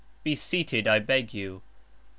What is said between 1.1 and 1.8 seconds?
(you).